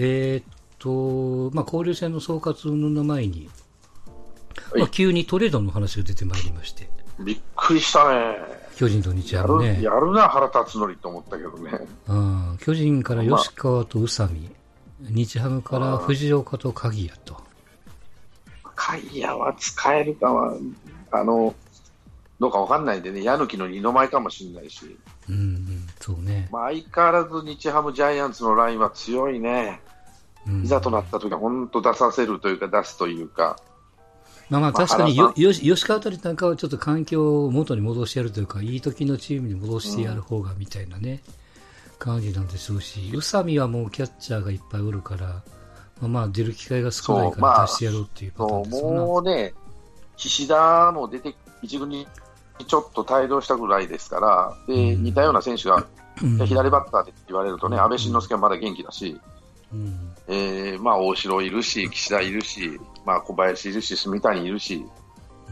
[0.00, 0.44] えー、っ
[0.78, 3.50] と、まあ、交流戦の総括の前に、
[4.76, 6.88] まあ、急にトレードの話が出てまいりまして。
[7.18, 8.36] びっくりしたね。
[8.76, 9.82] 巨人と日ハムね。
[9.82, 11.72] やるな、腹立つのにと思ったけどね。
[12.06, 14.48] うん、巨人から吉川と宇佐美、
[15.00, 17.36] 日ハムから藤岡と鍵谷と。
[18.76, 20.54] 鍵谷は使えるかは、
[21.10, 21.52] あの、
[22.38, 24.96] どうかわかんないんでね、矢抜の二の前かもしれないし。
[25.28, 26.48] うん、うん、そうね。
[26.52, 29.80] まあ、相変わらず日ハムジャイアンツのラインは強いね。
[30.48, 33.58] うん、いざとなった時は本当出させるというか、出すというか。
[34.48, 41.22] まあまあ確かによよ吉川辺りなんかはちょっと環境を元に戻してやるというか、いい時のチームに戻してやる方がみたいなね、
[41.86, 45.42] うん、感じなんでしょうし、宇佐美はもうキャッチャーがいっぱいおるから、ま
[46.04, 49.54] あまあ出る機会が少ないから出してやろうっていうパターンですまあ、もうね、
[50.16, 52.06] 岸田も出て、一軍に
[52.66, 55.86] ちょっと帯同したぐらいですから、で、うん、似たような選手が、
[56.16, 59.20] 左バッターで言われるとね、安倍晋之助はまだ元気だし、
[59.72, 64.84] うん、えー、まあ、大城いるし、岸田いるし、まあ、小林いるし、住谷いるし、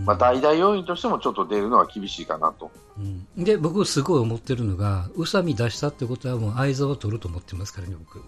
[0.05, 2.71] まあ、代打要員としてもちょっと出るのは厳しいかなと。
[2.99, 8.23] うん、で、僕、すごい思ってるのが、宇佐美出したってことは、もう相沢取ると思ってますからね、僕、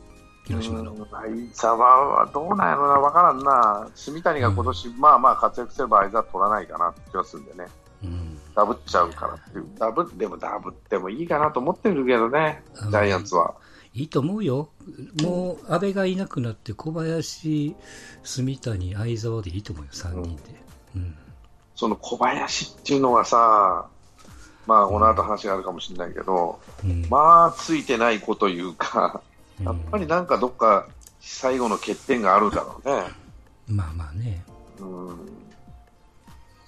[0.46, 0.96] 広島の。
[1.10, 7.66] 相沢はどうなんやろな、分からんな、住谷が今年、うん、まあまあ活躍すれば相沢取らないかなって気がするんでね、
[8.04, 13.54] うん、ダブっちゃうからっていう、ダブでもダブってもいいかなと思ってるけどね、ジャイアンツは。
[13.94, 14.70] いいと思うよ。
[15.22, 17.74] もう、安倍がいなくなって、小林、
[18.22, 20.42] 住谷、相沢でいいと思うよ、3人で。
[20.96, 21.14] うん、
[21.74, 23.88] その小林っていうのはさ、
[24.66, 29.22] まあ、この後話があるかもしれないけど、うん、まあ、ついてない子というか、
[29.62, 30.86] やっぱりなんかどっか
[31.20, 33.02] 最後の欠点があるだろうね。
[33.66, 34.44] まあまあね。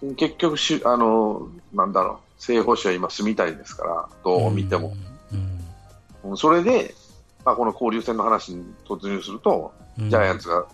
[0.03, 4.95] うん、結局し、あの、なんだろう、正捕手は今、住谷ですから、どう見ても。
[6.25, 6.95] うん、それで、
[7.45, 10.67] まあ、この交流戦の話に突入すると、ジャイアンツが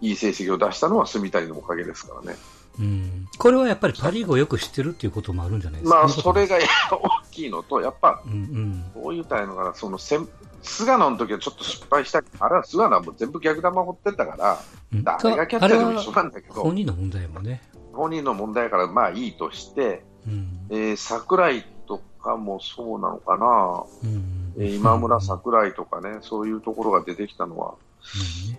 [0.00, 2.36] いい成績を出したのは住谷のおかげですからね。
[2.78, 6.56] うん、これはやっぱりパ・リーグをよく知ってるっていうこともあるんじゃないですか、まあ、それが
[6.90, 10.28] 大きいのと、やっぱ、うんうん、どう言ったらいいのかな、そのせん
[10.64, 14.58] 菅野の時はちょっと失敗したあれは菅野はもう全部逆球放ってたから、
[14.92, 17.62] うん、誰がキャッチャーでも一緒なんだけど、本人の問題もね。
[17.92, 24.33] 本人の問題からまあいいとして、うん、えー、桜井とかもそうなのかな、うん。
[24.33, 27.74] え今村、桜井とかね、そういうところが出てきたのは、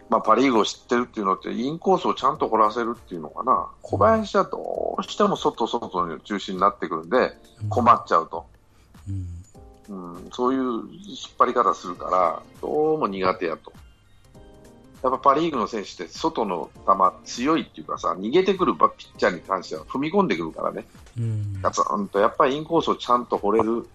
[0.10, 7.32] まあ、パ・リーグを知ってるっていうのって、インコースをちゃんと掘らせるっていうのかな、小林はどうしても外、外の中心になってくるんで、
[7.70, 8.46] 困っちゃうと、
[9.90, 13.72] うん、うん、そういう引っ張り方するから、どうも苦手やと。
[15.04, 20.86] やっぱパ・リーグの選手って外の球強いっていうかさ、逃げてくるピッチャーに関しては踏み込んでくるからね、
[21.62, 23.88] ガツンとやっぱりインコースをちゃんと掘れる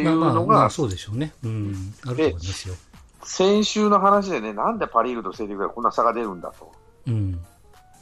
[0.00, 1.32] っていうのが、そうでしょうね。
[1.44, 2.74] うん、あると思いますよ。
[3.22, 6.72] 先週の話でね、なんでパ・リーグとセ・リーグがこんな差が出るんだと、
[7.06, 7.40] うん、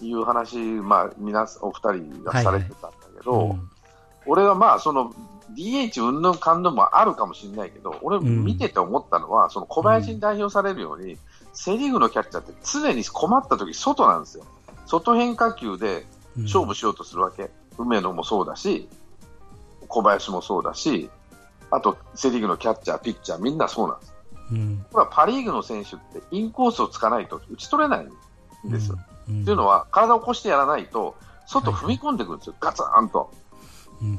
[0.00, 3.70] いう話、まあ、皆お二人がされてたんだけど、はいはいうん、
[4.26, 5.14] 俺はまあ、その
[5.56, 11.18] DH うんぬんかんぬんもあるかもしれないけど、俺、見てて思ったのは、うん、その小林に代表されるように、
[11.52, 14.44] セ・リーグのキャッチャーって常に困った時外なんですよ。
[14.86, 17.50] 外変化球で勝負しようとするわけ。
[17.78, 18.88] 梅野もそうだし、
[19.88, 21.10] 小林もそうだし、
[21.72, 24.14] あとセ・リーグのキャッチャー、ピッチャー、みんなそうなんです。
[24.52, 28.06] うん、これはパ・リーグの選手ってインコースをつかないと打ち取れない
[28.66, 28.98] んですよ。
[29.28, 31.16] うんうん、というのは、体を起こしてやらないと、
[31.46, 33.30] 外踏み込んでくるんですよ、はい、ガツンと。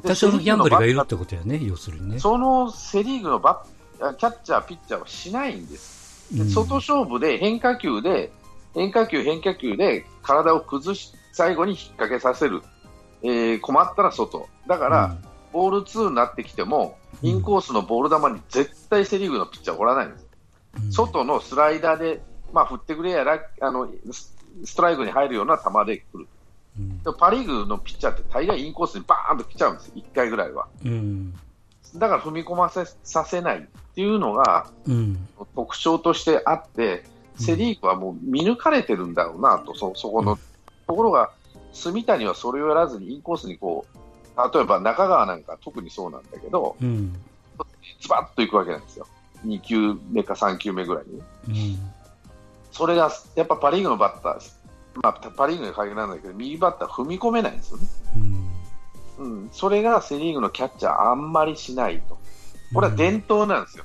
[0.02, 2.18] 多少のギャンブルがいるってことやね、要するにね。
[2.18, 6.34] そのセ・リーグのバッキャッチャー、ピッチャーはしないんです。
[6.36, 8.32] で外勝負で変化球で、
[8.74, 12.62] 変化球、変化球で体を崩し、最後に引っ掛けさせる。
[13.22, 14.48] えー、困ったら外。
[14.66, 15.16] だから、
[15.52, 20.26] ボール2になってきても、インコースのボール球に絶対セ・リーグのピッチャーおらないんです。
[20.84, 23.88] うん、外のスライダーで、まあ、振ってくれやらあの
[24.64, 26.26] ストライクに入るような球で来る。
[26.76, 30.68] うん、パ・リーグのピッチャーって大概インコースにバーンと来ちゃうんです1回ぐらいは。
[30.84, 31.32] うん、
[31.96, 33.62] だから踏み込ませさせないっ
[33.94, 34.68] ていうのが、
[35.54, 37.04] 特徴としてあって、
[37.38, 40.36] セ・リーグはもう見抜かれてるんだろうなと、そそこの、
[40.86, 41.30] ところが、
[41.72, 43.98] 住谷はそれをやらずにインコースにこう
[44.36, 47.12] 例えば中川なんか特にそうなんだけど、うん、
[48.00, 49.06] ズバッといくわけなんですよ、
[49.46, 51.04] 2球目か3球目ぐらい
[51.46, 51.78] に、うん、
[52.72, 54.52] それがやっぱパ・リーグのバッター、
[55.02, 57.86] まあ、パ・リーグに限らないけど、右バッター踏み込めないんですよね、
[59.18, 62.18] うん、うん、それがセ・リーグのキャッチャー、あんまりしないと、
[62.74, 63.84] これは伝統なんですよ、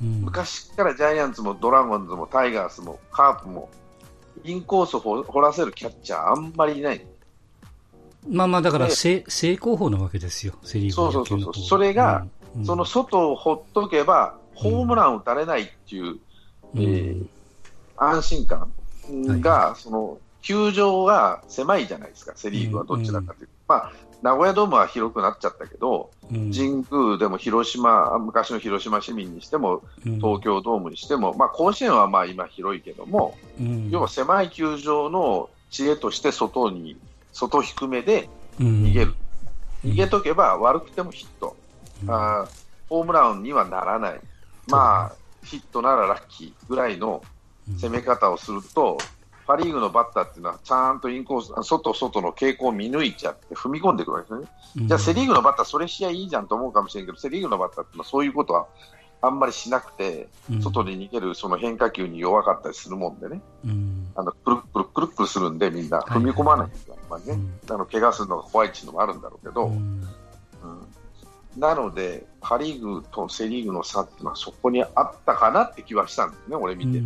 [0.00, 3.68] 昔からジャイアンツもドラゴンズもタイガースもカープも、
[4.44, 6.52] インコースを掘らせるキャッチャー、あん。
[6.56, 7.06] まりいない。
[8.28, 11.54] まあまあ、だから正、正攻法なわけですよ、セ・リーグそうそうそう。
[11.54, 12.26] それが、
[12.56, 16.18] うん、その外をほっとけば、ホームラン打たれないっていう、うん、
[16.76, 17.26] えー、
[17.96, 18.72] 安心感
[19.40, 23.46] が、その球場が狭いじゃないですか、セ・リーグはどちらかという。
[23.46, 23.92] と、まあ、
[24.22, 33.36] 名古屋ドームは広くなっちゃったけど、神宮でも広島、昔の広島市民にしても、東京ドームにしても、まあ、甲子園はまあ今、広いけども、
[33.90, 36.96] 要は狭い球場の知恵として外に、
[37.32, 39.14] 外低めで逃げる、
[39.84, 41.56] 逃げとけば悪くてもヒット、
[42.08, 42.46] あ
[42.88, 44.20] ホームランにはならない、
[44.68, 45.12] まあ、
[45.44, 47.22] ヒットならラッキーぐらいの
[47.80, 48.98] 攻め方をすると、
[49.46, 54.48] パ・リーグのバッターっていうのは、ちゃんとインコース、外、外の傾向を見抜いちゃって、踏み込んでくるわけですね。
[54.76, 58.66] うん、じゃあ、セ・リーグのバッター、それしやいいじゃんと思うかもしれんけど、セ・リーグのバッターってのはそういうことは
[59.22, 66.00] あんまりしなくて、うん、外に逃げるその変化球に弱かったりするもんでね、うん、あのくるくるくるくるするんで、みんな。
[66.00, 69.70] 踏み込まないんですよ、はいはいはい、ね、あの怪我するのが怖いっていうのもあるんだろうけど。
[71.56, 77.04] なので、パ・リーグとセ・リーグの差っていうのはそこにあったかなって気はしたんですね、俺見てて。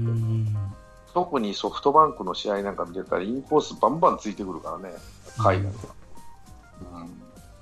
[1.13, 4.95] 特にソフトバンクの試合なんか見てたら、インコースバンバンついてくるからね、
[5.37, 7.07] 海外は。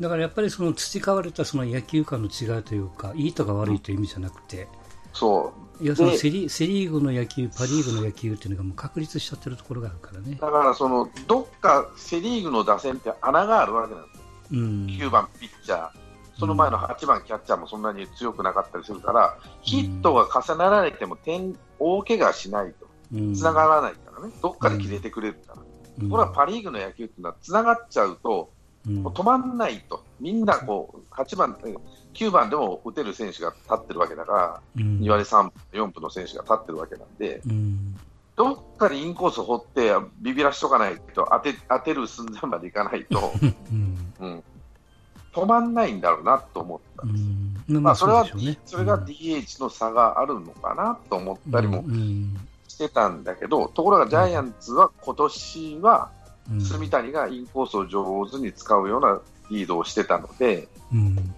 [0.00, 4.69] だからやっぱりその培われたその野球観の違いというか、いいとか悪いという意味じゃなくて、
[5.12, 5.85] そう。
[5.85, 10.37] いやそのセリセ・リーグの野球、パ・リーグの野球っていうのがもう確立しちゃってるところがあるからね。
[10.41, 15.91] だからそのどっかセ・リーグの打線って穴があるわけなんですよ、うん、9番ピッチャー、
[16.38, 22.87] その前の8番キャッチャーもそんなに強くなかったりするから、ヒットが重なられても点大怪我しないと。
[23.35, 25.62] つながらないからね、どっかで切れてくれるから、
[26.02, 28.50] うん、これはパ・リーグの野球っていうのはつながっちゃうと、
[28.86, 31.58] もう止まんないと、みんなこう8番、
[32.12, 37.96] 9番でも打てる選手が立ってるわけだから、うん、2割3分、4分の選手が立ってるわけなんで、うん、
[38.36, 43.32] どっかでインコースを掘って、ビビらしとかないと、当て当てる寸前までいかないと、
[44.20, 44.42] うん、
[45.32, 47.25] 止まんないんだろうなと思ったんです。
[47.72, 51.84] まあ、まあ、それは、ね、それが DH の差があるのかなと思ったりも
[52.69, 56.10] してたんだけど、ところがジャイアンツは今年は、
[56.49, 59.20] 住谷がインコースを上手に使うような
[59.50, 61.35] リードをしてたので、うん、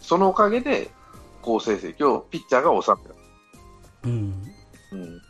[0.00, 0.90] そのおかげで
[1.42, 3.14] 好成績をピッチャーが収めた。
[4.04, 4.34] うん。
[4.92, 5.22] うん。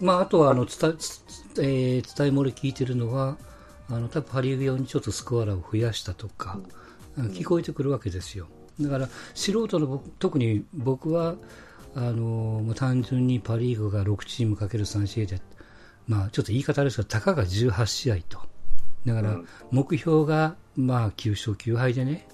[0.00, 0.96] まあ、あとはあの伝
[1.58, 3.36] え、えー、伝え漏れ聞いてるのは、
[3.90, 6.58] あの多分パ・リーグ用にちょっとスコアラーを増やしたとか、
[7.16, 8.46] うん、聞こえてくるわけですよ。
[8.80, 11.34] だから素人の特に僕は
[11.96, 15.40] あの単純にパ・リーグが6チームかける3試合で、
[16.08, 18.40] まあ、ちょっと言い方ですが、たかが18試合と。
[19.06, 19.38] だから、
[19.70, 22.26] 目標が、まあ、9勝9敗でね、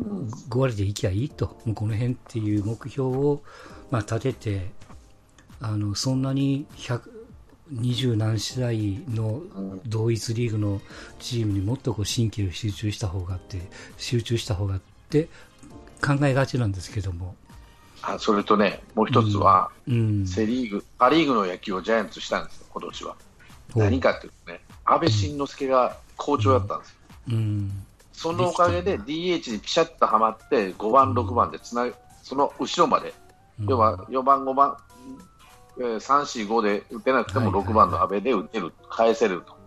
[0.00, 3.42] 5割でいきゃいいと、もうこの辺っていう目標を、
[3.90, 4.70] まあ、立てて、
[5.60, 8.68] あの、そんなに120何試合
[9.14, 9.42] の
[9.86, 10.80] 同一リーグの
[11.20, 13.60] チームにもっとこう神経を集中した方がって、
[13.96, 15.28] 集中した方がって
[16.04, 17.47] 考えがちなんですけども、あ
[18.18, 23.16] それとね、もう一つは、うん、セ・リーグ、パ・リーグの野球をジャイアンツしたんですよ、今年は。
[23.76, 26.96] 何かっていうとね、安倍晋之助が好調だったんですよ。
[27.30, 27.72] うん、
[28.12, 31.86] そのおかげで DH にピシャッとはまって、5番、6番でつな
[32.22, 33.12] その後ろまで、
[33.66, 34.76] 要は4番、5番、
[35.78, 39.58] えー、3、4、5で打てなくても6番の阿部で打てる、返せると。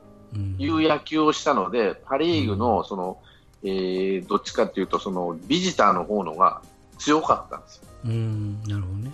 [0.58, 3.18] いう野球をしたので、パ・リーグのその、
[3.64, 6.62] えー、どっちかというと、そのビジターの方のが
[6.98, 7.91] 強かったんですよ。
[8.06, 9.12] うんなるほどね、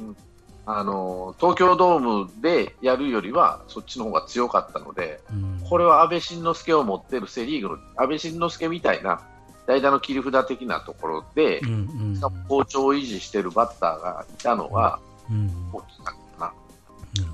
[0.66, 9.22] あの東京ドームでやるよりはそっちの方が強かったので、うん、これは阿部慎之助を持っているセ・リーグの阿部慎之助みたいな
[9.65, 15.00] 代打の切り札的なところで、うんうん、しかも好調を維持しているバッターがいたのは
[15.72, 16.53] 大きかったな、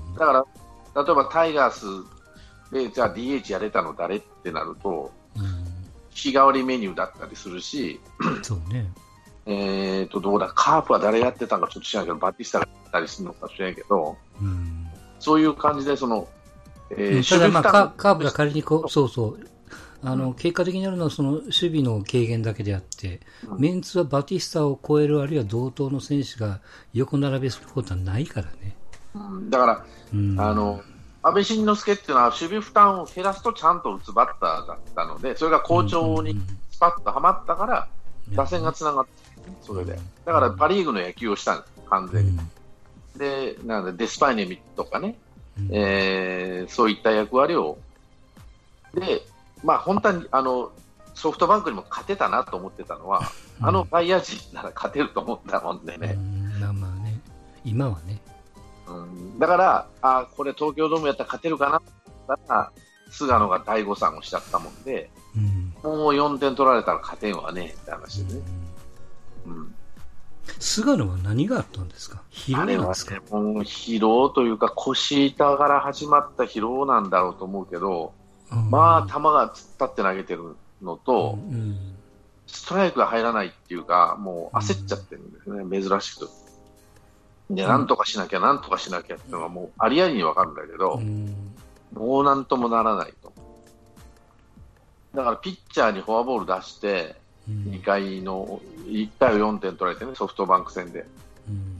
[0.08, 0.46] うん、だか
[0.94, 1.86] ら例えばタイガース
[2.72, 5.42] でじゃあ DH やれたの誰ってなると、うん、
[6.10, 8.00] 日替わりメニューだったりするし、
[8.42, 8.86] そうね、
[9.46, 14.86] えーと、どうだ、カープは誰やってたのかちょっと知らないけど、バティスタがやったりするのか知らないけど、うん、
[15.18, 16.28] そういう感じで、その、
[16.90, 19.40] えー、ただ、まあカ、カープが仮にこう、そうそう、
[20.02, 26.60] あの、結果的になるのはその守備の軽減だけであって、うん、メンツはバティスタを超えるあるいは同等の選手が
[26.92, 28.76] 横並べすることはないからね。
[29.14, 30.82] うん、だから、うん、あの、
[31.22, 36.38] 安倍晋之助っていうのは守備負担を減らすとちゃんと打つバッターだったので、それが好調に
[36.70, 37.88] スパッとはまったから、
[38.34, 39.12] 打線がつながって
[39.62, 39.98] それで。
[40.24, 42.30] だからパ・リーグの野球をしたんです、完全に。
[42.30, 44.46] うん、で、なんでデスパイネ
[44.76, 45.16] とかね、
[45.58, 47.78] うん、えー、そういった役割を。
[48.94, 49.22] で、
[49.62, 50.70] まあ本当にあの
[51.14, 53.22] ソフトバンクにも勝てたなと思ってたのは、
[53.60, 56.18] うん、あの外野陣なら勝てると思ったもんでね。
[56.60, 57.20] まあまあね、
[57.64, 58.20] 今はね。
[58.86, 61.82] うん、だから、あこれ東京ドームやったら勝てるかな
[62.28, 62.72] だったら、
[63.10, 68.40] 菅野が第誤算をしちゃったもんで、うん、もう4点取られたら勝てんわねって話でね。
[68.58, 68.63] うん
[70.58, 72.22] 菅野は何があったんですか？
[72.30, 78.12] 疲労なんですか、ね、疲労というか腰痛から始まった疲労なんだろうと思うけど、
[78.52, 81.94] うん、まあ、球が突っ立って投げてるのと、うん、
[82.46, 86.28] ストライクが入らないっていうか、もう焦っちゃってるんですね、うん、珍しく。
[87.50, 91.00] で、なんとかしなきゃ、なんとかしなきゃっていうのはもうありありにわかるんだけど、
[91.92, 93.32] もうなんともならないと。
[95.14, 97.16] だからピッチャーにフォアボール出して、
[97.48, 101.06] 2回の、1回を4点取られてね、ソフトバンク戦で。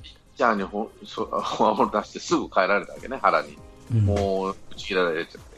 [0.02, 3.56] ピッチャーにフォアボール出してすぐ帰られたわけね、腹に。
[3.90, 5.54] もう打ち切られちゃって。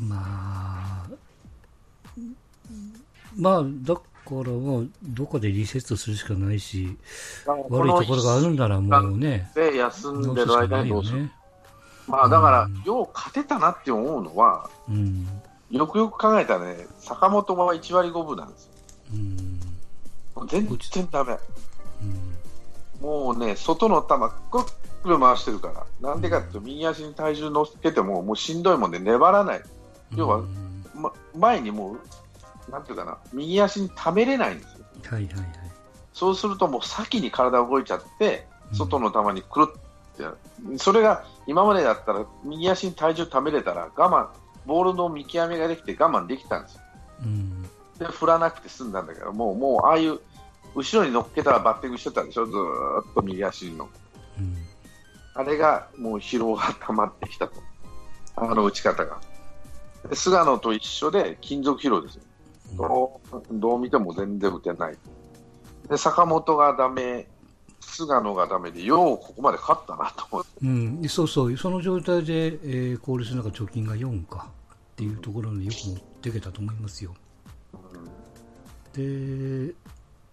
[0.00, 1.06] まあ、
[3.36, 6.96] まあ、だからもう、どこでリセットするしかないし、
[7.46, 9.50] 悪いところがあるんならもうね。
[9.54, 11.32] で、休んでる間にどうする、ね、
[12.08, 15.26] まあ、だから、よう勝てたなって思うのは、うん、
[15.72, 18.72] よくよく考えたらね、坂本は1割5分なんですよ。
[20.36, 21.38] うん、全然だめ、うん、
[23.00, 24.08] もうね、外の球、
[24.50, 24.64] くる
[25.02, 29.62] くる回してるから、なんでかっていうと、右足に体重乗っけても、もうしんどいもんで粘らない。
[30.14, 30.42] 要は、
[30.94, 31.96] ま、前にも
[32.68, 34.84] う、なんていうかな、右足にためれないんですよ。
[35.10, 35.46] はいはいはい。
[36.12, 39.76] そうするともう先に体動いちゃって、外の球にくるっ
[40.68, 46.80] て、それが今までだったら右足に体重ためれたら我慢、ボールの見極めができて我慢できたんですよ。
[47.22, 47.62] うん、
[47.98, 50.20] で、振らなくて済んだんだけど、もう、もうああいう
[50.74, 53.88] 後ろに乗っけたらバッティングしてたでしょ、ずっと右足の。
[54.38, 54.56] うん、
[55.34, 57.54] あれがもう疲労が溜まってきたと、
[58.36, 59.20] あの打ち方が。
[60.08, 62.22] で菅野と一緒で金属疲労ですよ。
[62.74, 64.96] どうどう見ても全然打てない。
[65.88, 67.28] で坂本がダメ、
[67.82, 74.48] 菅野がダメで、ようここまで勝ったなと思って、うん、そうそう、その状態で、えー、効率の中、貯金が4か。
[74.92, 77.14] っていうところによく持っていけたと思いますよ。
[78.94, 79.74] うん、で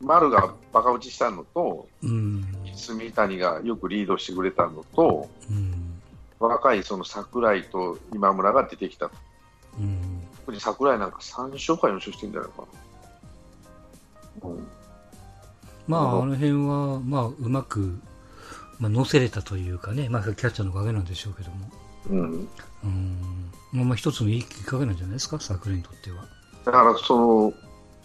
[0.01, 5.99] 丸がバカ打ちしたのと、うん、住谷がよくリードしてくれたのと、うん、
[6.39, 9.15] 若いその櫻井と今村が出てきたと。
[9.79, 12.63] うん、桜井なんか3勝か4勝してるんじゃないか
[14.43, 14.49] な。
[14.49, 14.67] うん、
[15.89, 17.99] まあ、あの辺は、まあ、うまく、
[18.77, 21.71] まあ、乗せれたというかね、まあ、キャッチャーのおかげなんでしょうけども。
[22.11, 22.49] うん。
[22.83, 23.17] うん。
[23.71, 26.27] まあ、まあ、一つのいいきっかけなんじゃないですか、桜井にとっては。
[26.63, 27.53] だから、その、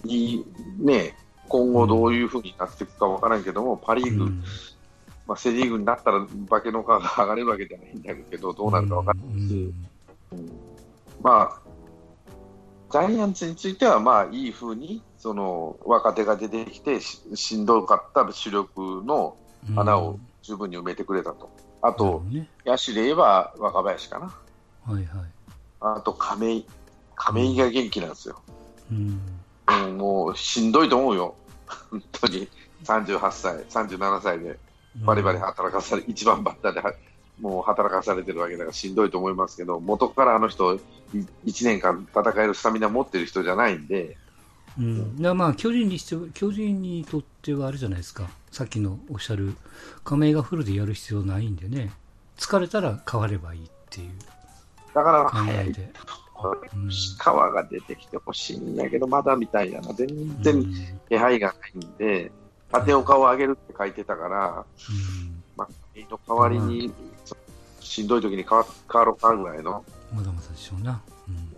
[0.07, 0.45] いい、
[0.79, 1.15] ね、
[1.49, 4.43] 今後どういうふうになっていくかわからんけども、パ・リーグ、うん、
[5.27, 9.75] まあ、セ・リーグになったら化けの皮が剥がれるわけじゃないんだけど、どうなるかわからないし、
[10.33, 10.51] うん、
[11.23, 11.61] まあ、
[12.91, 19.39] ジャイアンツについては、まあ、いいふうに、その、若手が出てきてし、しんどかった主力の
[19.75, 21.49] 穴を十分に埋めてくれたと。
[21.81, 24.27] あと、ね、野手で言えば若林かな。
[24.85, 25.07] はいはい。
[25.81, 26.67] あと、亀井。
[27.17, 28.43] 亀井が元気なんですよ。
[28.93, 29.21] うん、
[29.87, 31.35] うん、もう、しんどいと思うよ。
[31.91, 32.47] 本当に。
[32.85, 34.59] 38歳、37歳で、
[35.07, 36.83] バリバリ働かされ、一番バッターで
[37.41, 40.81] もう働かされてるわけだからしんどいと思いますけど、元からあの人、1
[41.65, 44.19] 年間戦えるスタミナ持ってる人じゃないんで。
[44.79, 49.55] うん、だまあ巨人にして巨人にとってはあれじゃないですか、さっきのおっしゃる、
[50.05, 51.93] 亀井がフルでやる必要ないんでね、
[52.37, 54.11] 疲れたら変わればいいっていう。
[54.95, 55.73] だから早い。
[55.73, 55.93] で、
[57.19, 62.33] 川が出てきてほしいんやけど、まだみたいな、全然気配がないんで、
[62.71, 65.43] 縦岡を上げるって書いてたから、うん。
[65.57, 65.69] まあ、
[66.11, 66.93] の代わりに、
[67.81, 69.85] しんどい時に変わ変わろうかぐらいの。
[70.13, 71.01] まだまだでしょうな。
[71.29, 71.54] うん、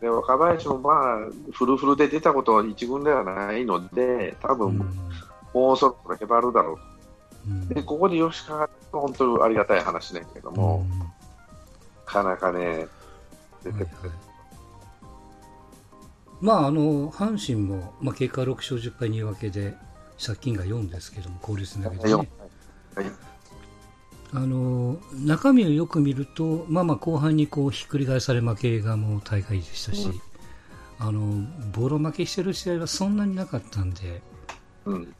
[0.00, 1.18] で若林もまあ、
[1.52, 4.78] フルフルで出たことは一軍ではないので、多分、うん、
[5.52, 6.76] もうそろそろへばるだろう。
[6.76, 6.82] と。
[7.48, 10.86] うん、で、ここで吉川が本当にありがたい話ねんけども、
[12.06, 12.86] なかなかね、
[13.64, 13.86] 出てくる。
[13.86, 14.28] はいはい。
[16.40, 19.74] まあ、あの阪神も、まあ、結果6勝10敗2分けで
[20.24, 22.28] 借金が4ですけども、効率投げてね、はい、
[24.32, 30.20] あの中身をよく見ると、まあ、まあ後半にこうひっくり返され負けがもう大会でしたし、うん、
[30.98, 34.20] あのボロ負けしてる試合はそんなになかったんで、
[34.84, 35.14] うん、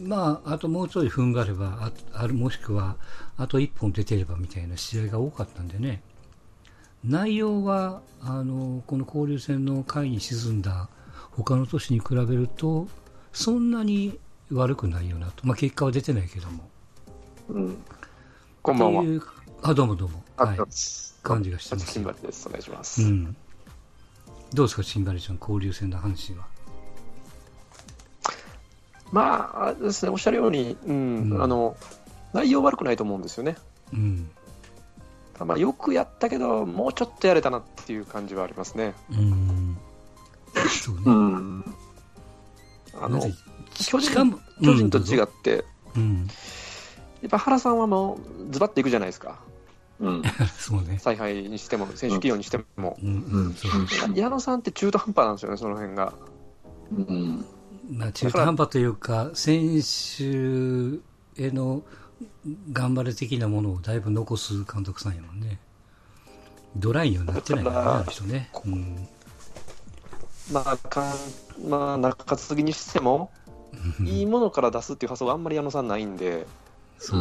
[0.00, 2.96] まあ、あともうちょい踏ん張ればあるもしくは
[3.36, 6.02] あと1本出てればみたいな試合が多かったんでね。
[7.04, 10.88] 内容はあのこの交流戦の下位に沈んだ
[11.32, 12.86] 他の都市に比べると
[13.32, 14.20] そんなに
[14.52, 16.71] 悪くないよなと、まあ、結果は出てないけども。
[17.48, 17.76] うん、
[18.62, 19.04] こんばんは。
[19.62, 20.22] あ、どうもどうも。
[20.36, 20.58] はい。
[21.22, 21.92] 感じがしてます。
[21.92, 22.48] 新張です。
[22.48, 23.02] お願いします。
[23.02, 23.36] うん。
[24.52, 26.46] どうですか、新張ちゃん、交流戦の阪神は。
[29.10, 31.76] まあ、ですね、おっしゃるように、うん、うん、あの、
[32.32, 33.56] 内容悪くないと思うんですよね。
[33.92, 34.30] うん。
[35.38, 38.94] まあ、よくやったけど、もうちょっとやれたなっていう感じはありますね。
[39.10, 39.76] うん。
[40.68, 41.02] そうね。
[41.06, 41.74] うん。
[43.00, 43.20] あの、
[43.74, 45.64] 巨人巨人と違って、
[45.96, 46.28] うん、
[47.22, 49.40] やっぱ原さんはもうズバッといくじゃないですか。
[50.00, 50.22] うん、
[50.58, 50.98] そうね。
[50.98, 52.98] 采配にしても、選手起用にしても。
[53.02, 53.54] うん、
[54.08, 56.12] うん、矢野さんって中途半端なんですよね、その辺が。
[56.92, 57.44] うん。
[57.90, 60.24] まあ、中途半端というか、選手
[61.40, 61.82] への
[62.72, 65.60] 頑張れ的なものをだいぶ残す監督さんやもんね。
[66.74, 68.50] ドライにはなってないからね、あの人ね。
[68.64, 69.08] うん、
[70.50, 73.30] まあ、かんまあ、中継ぎにしても、
[74.04, 76.46] いいものから出すっていう発想があんまり矢野さんないんで、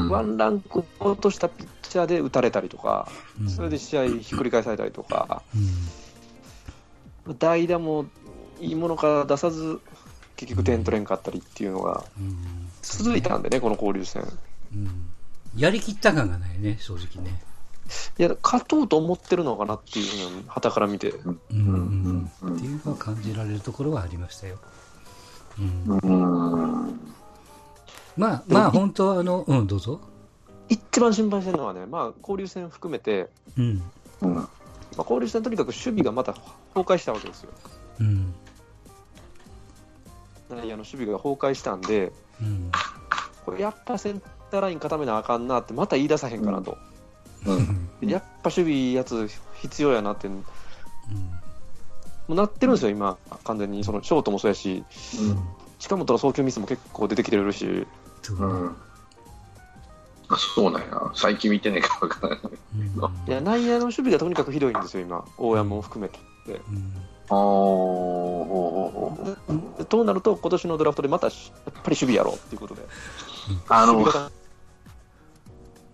[0.10, 3.08] ワンランク落としたピッチャーで打たれたりとか、
[3.42, 5.42] うん、それで試合ひっくり返されたりとか、
[7.26, 8.06] うん、代打も
[8.60, 9.80] いいものから出さず、
[10.36, 12.04] 結局点取れんかったりっていうのが
[12.82, 14.24] 続いたんでね、この交流戦。
[15.56, 17.42] やりきった感がないね、正直ね。
[18.18, 21.10] いや、勝とうと思ってるのかなっていうのを、はたから見て。
[21.10, 21.40] うん。
[21.52, 22.32] うん。
[22.42, 24.58] うん、っていうのは感じられるところはありましたよ。
[25.60, 27.00] うん、うん
[28.18, 30.02] まあ、まあ、本当あの、うん、どうぞ。
[30.70, 33.82] 一番心配してるのはね、まあ、交流戦含めて、うん。
[34.22, 34.50] うんま
[34.98, 36.34] あ、交流戦とにかく守備がまた
[36.74, 37.50] 崩壊したわけですよ。
[38.00, 38.34] うん。
[40.50, 42.72] 内野の守備が崩壊したんで、うん、
[43.46, 46.78] これやっぱセンターライン固めなあかんなって、また言い出さへんかなと。
[47.46, 49.30] うん、やっぱ守備やつ
[49.62, 50.44] 必要やなって、うん、も
[52.30, 53.84] うなってるんですよ、今、完全に。
[53.84, 54.84] そのショートもそうやし、
[55.20, 55.40] うん、
[55.80, 57.88] 近本の送球ミスも結構出てきてるし。
[58.30, 58.76] うん、
[60.30, 62.42] あそうなんや、最近見てないから分からない。
[63.28, 66.20] いや内野の守備がとにかくひどいんですよ、今、大山も含めて。
[66.48, 66.94] うん。
[67.28, 67.34] あ
[69.86, 71.36] となると、今年のドラフトでまたやっ
[71.66, 72.82] ぱり守備やろうっていうことで、
[73.70, 74.06] あの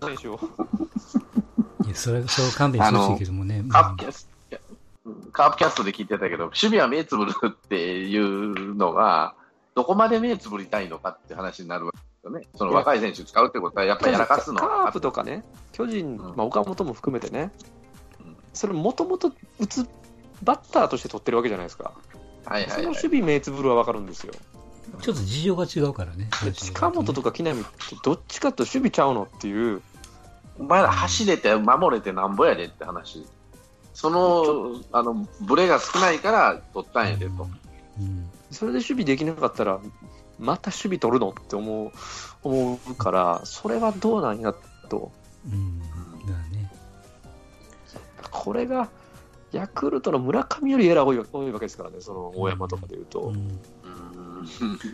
[0.00, 0.40] 選手を。
[1.86, 3.64] いやそれそう勘弁してほしいけどもね。
[3.68, 4.28] カープキャス
[5.32, 9.34] カープキャストで聞いてたけど、守備は目つぶるっていうのが、
[9.74, 12.46] どこまで目つぶりたいのかって話になるわけよね。
[12.56, 17.50] その若い選手使うってことは、やっぱりやらかすのカープとかね、巨人、まあ、岡本も含めてね、
[18.52, 19.88] それもともと打つ
[20.42, 21.92] バッターとして取ってるわけじゃないですか。
[22.44, 24.32] はいはい、はい、その守備目つぶるは分かるんですよ。
[25.02, 26.28] ちょっと事情が違うからね。
[26.54, 29.82] 近本とか木浪ってどっちかと守備ちゃうのっていう。
[30.58, 33.24] お前ら走れて守れてなんぼやでって話。
[33.94, 37.48] その、あの、ブレが少ないから取ったんやでと。
[38.00, 39.80] うん、それで守備できなかったら、
[40.38, 41.30] また守備取るの？
[41.30, 41.92] って思う、
[42.42, 44.54] 思うから、それはどうなんや
[44.88, 45.12] と。
[45.46, 45.80] うん。
[45.80, 45.86] だ
[46.52, 46.70] ね。
[48.30, 48.88] これが、
[49.52, 53.20] ヤクルトの村上よりエラー多い多いわけですからね、その大山とかでいうと。
[53.20, 53.58] うん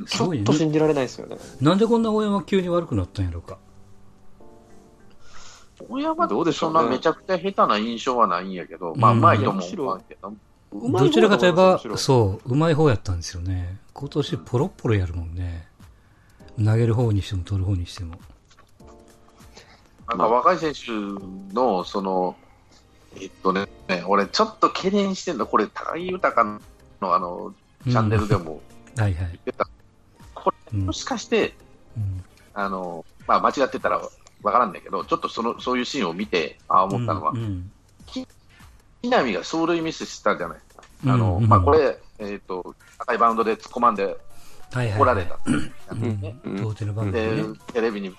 [0.08, 1.36] ちょっと信じられないですよね。
[1.60, 3.58] なんでこんな大山急に悪くなったんやろうか。
[5.88, 10.32] 大山どうでしょう、ね、そんなめちゃくちゃ下手な印象はないんやけど、まあ、うまいと思うけど。
[10.74, 13.78] どちらかといえば、そう、うまい方やったんですよね。
[13.92, 15.68] 今年ポロッポロやるもんね。
[16.58, 18.16] 投げる方にしても取る方にしても。
[20.08, 20.90] なんか若い選手
[21.54, 22.36] の、その、
[23.20, 23.68] えっとね、
[24.06, 26.60] 俺ちょっと懸念してんだ、これ、高木豊
[27.00, 28.60] のあの、チャンネルでも、
[28.98, 29.40] はいはい。
[30.34, 31.54] これ、もしかして、
[31.96, 34.02] うん、あの、まあ、間違ってたら
[34.42, 37.70] わからんだけど、ちょっとその、そういうシーンを見て、ああ、思ったのは、うん、
[39.04, 40.82] 木浪が走塁ミスしたじゃないですか。
[41.06, 44.16] あの、まあ、これ、えっ、ー、と、高いバウンドで突っ込まんで、
[44.72, 46.36] 怒られたっていうね。
[47.12, 48.14] で、テレビに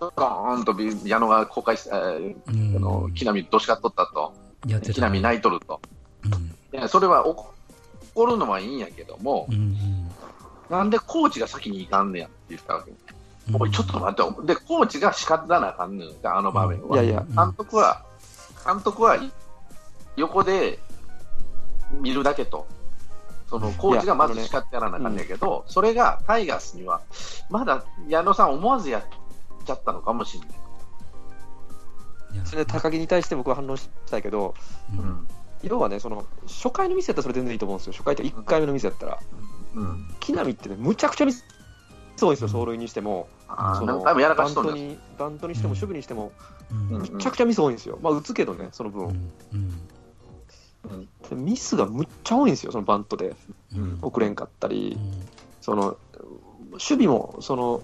[0.00, 0.74] ゴーンと
[1.06, 3.88] 矢野が公開し、えー、あの木浪どしかっと。
[3.88, 4.34] ったと、
[4.66, 5.80] 木浪泣いとると、
[6.24, 7.52] うん、いやそれは怒
[8.26, 9.76] るのはいいんやけども、うん、
[10.70, 12.92] なんでコーチが先に行かんねやって言ったわけ。
[13.50, 17.02] うん、おいちょっと待って、でコーチが仕方なあかんねんあの場面は。
[17.02, 17.24] いやいや。
[17.34, 18.02] 監督は、
[18.66, 19.16] 監督は
[20.16, 20.78] 横で
[22.00, 22.66] 見るだけと。
[23.48, 27.02] そのコーチがまず叱ってやらなあかんねんけど、それがタイガースには、
[27.50, 29.02] まだ矢野さん思わずやっ
[29.64, 30.48] ちゃったのかもしれない。
[32.44, 34.54] それで高木に対して僕は反応したいけど、
[34.98, 35.28] うん、
[35.62, 39.20] 要はね、その初回のミスやったらそれ全然いいと思うんですよ、初回って1回目のミスやったら。
[39.76, 41.44] うん、木浪ってね、むちゃくちゃミス
[42.20, 43.28] 多いんですよ、走塁にしても、
[43.76, 46.32] そのバントにバントにしても、守備にしても、
[46.70, 49.30] むちゃくちゃミス多いんですよ、まあ、打つけどね、その分。
[51.32, 53.34] ミスがむっちゃ多いんですよ、そのバントで、
[54.02, 54.98] 遅れんかったり、
[55.60, 55.96] その
[56.72, 57.82] 守備もその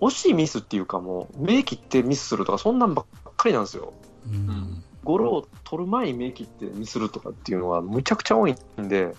[0.00, 3.06] 惜しいミスっていうかもう、目切ってミスするとか、そんなんばっ
[3.36, 3.92] かりなんですよ。
[4.26, 9.14] うん、ゴロを取る前に目切ってミスするとかっていうのはむちゃくちゃ多いんで、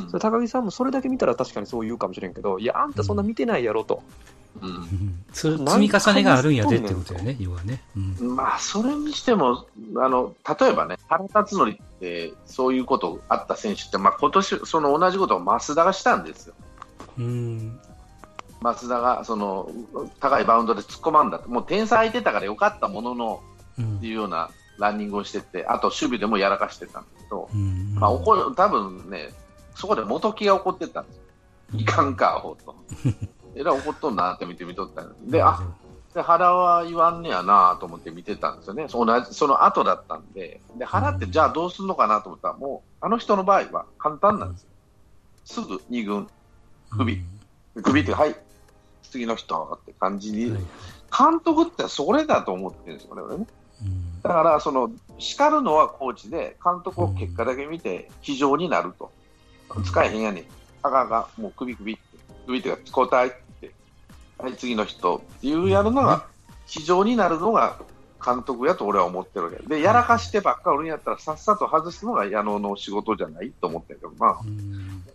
[0.00, 4.02] うん、それ高木さんもそれだけ見たら確かにそう言うかもしれんけど、いや、あんたそんな見てないやろと。
[4.60, 7.82] うん、積み重ねがあるんやでってことやね、要はね。
[7.96, 16.54] うん、まあ、それにしても、あの例えばね、原辰徳って、そういうことあった選手って、まあ今年その同じことを増田がしたんですよ。
[17.18, 17.80] うん。
[18.62, 19.70] 増田がその
[20.20, 23.42] 高いバウンドで突っ込まんだもう点差空いてたからよかったものの、
[23.78, 29.30] うん、っていうようなランニングをしてて、あと守備でもやらかしてたんだけど、うん、まあ、怒る多分ね、
[29.74, 31.22] そこで元木が怒ってたんですよ。
[31.74, 32.74] いかんか、ほと。
[33.54, 35.62] えらい怒っとんなって見てみとったんで、あ
[36.14, 44.68] で原は言わんねやなと思って見てたんですよね、そのその後だったんで、で原ってじゃあどうするのかなと思ったら、もうあの人の場合は簡単なんですよ、
[45.44, 46.28] すぐ2軍、
[46.90, 47.22] 首、
[47.82, 48.36] 首って、はい、
[49.02, 50.50] 次の人って感じに、
[51.16, 53.46] 監督ってそれだと思ってるんですよ、俺ね。
[54.22, 59.10] だからその叱るのはコーチで監督を結果だけ見て非常になると、
[59.84, 60.44] 使えへんやねん、
[60.82, 62.02] 赤がもう首首って。
[62.44, 63.41] 首ってか交代って
[64.42, 65.16] はい次の人。
[65.16, 66.26] っていうやるのが
[66.66, 67.78] 非常になるのが
[68.24, 69.62] 監督やと俺は思ってるわけ。
[69.66, 74.40] でやらかしてばっかりやったらさっさと外すのが矢野の仕事じゃないと思ってるけどな、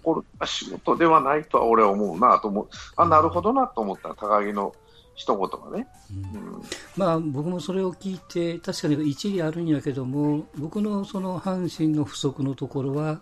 [0.01, 2.67] これ仕事ではないとは俺は思うなと思う。
[2.95, 4.09] あなるほどなと思った。
[4.15, 4.73] 高木の。
[5.17, 6.61] 一言がね、うん、
[6.95, 13.19] まあ、僕もそれを聞いて確かに一理あるんやけども僕のその阪神の不足のところは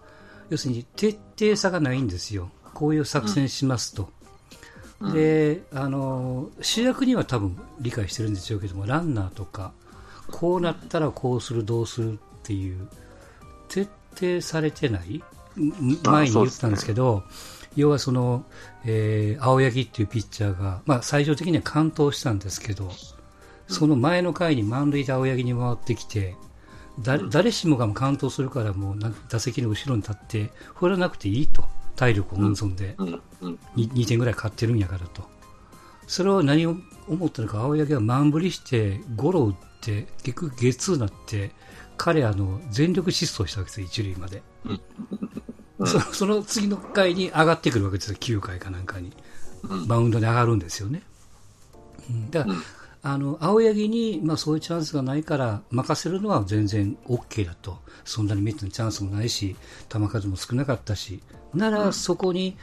[0.50, 2.52] 要するに徹底さがないんですよ。
[2.74, 4.25] こういう作戦しますと、うん、
[5.02, 9.74] であの主役には多分理解してるんでしょうけどもランナーとか
[10.32, 12.88] こうなったらこうするどうするっていう
[13.68, 15.24] 徹底されてない
[16.04, 17.24] 前に言ったんですけど、
[17.76, 18.46] 要はその、
[18.86, 22.92] えー、青柳っていうピッチャーが、まあ、最終的には完投したんですけど、
[23.68, 26.36] その前の回に満塁で青柳に回ってきて、
[27.00, 35.24] 誰誰しもが完投するからもう打席の後ろに立って振らなくていいと体力を温存で 2, 2点ぐらい勝ってるんやからと。
[36.08, 36.76] それを何を
[37.08, 41.52] 思ったのか青柳は満振りしてゴロ打って結局ゲッツーになって
[41.98, 44.44] 彼あの全力疾走したわけですよ一塁まで。
[45.84, 49.12] そその次の回に上がってくるわけですよ、9回かなんかに。
[49.88, 51.02] バウンドに上がるんですよね。
[52.10, 52.56] うん、だから、
[53.08, 57.78] あの、青柳に、まあそういうチャンスがないから任せるのは全然 OK だと。
[58.04, 59.56] そんなにメットのチャンスもないし、
[59.90, 61.22] 球数も少なかったし。
[61.54, 62.58] なら、そこに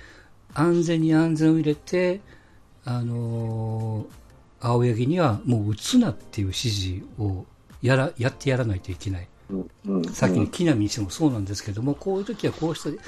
[0.52, 2.20] 安全に安全を入れて、
[2.85, 7.46] あのー、青柳にはもう打つなっていう指示を
[7.81, 9.28] やら、やってやらないといけない。
[10.12, 12.98] さっきの木浪にしてもそうなんですけども、こういう時はこうして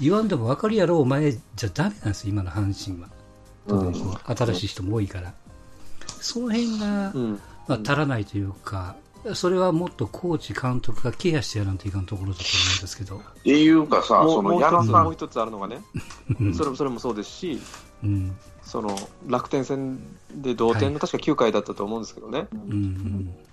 [0.00, 3.10] 言わんでも分かるやろ、お前じゃだめなんです今の阪神は。
[4.34, 5.34] 新しい人も多いから。
[6.20, 7.12] その辺が、
[7.66, 8.96] まあ、足らないというか、
[9.34, 13.16] それはもっとコーチ、監督がケアしてやらんといかんところだと思うんですけど。
[13.16, 15.04] っていうかさ、その矢野さん。
[15.04, 15.82] もう一つあるのがね、
[16.54, 17.60] それそれもそうですし、
[18.04, 19.98] うん、その楽天戦
[20.34, 22.46] で同点の確か9回だったと思うんですけどね、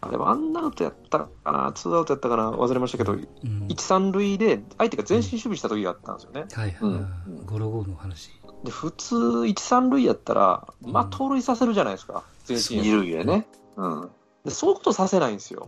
[0.01, 6.45] あれワンアウトやったかな、ツーアウトやったかな、忘れましたけど、うん、1、3塁で相手が前進守備した時があったんですよね。
[6.51, 8.30] はいはい、うん、ゴロゴロの話。
[8.63, 14.10] で普通、1、3塁やったら、まあ、盗塁させるじゃないですか、前進二塁へね、うん、
[14.44, 14.52] で。
[14.52, 15.68] そういうことさせないんですよ。